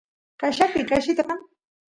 [0.43, 1.39] chayllapi qayllita kan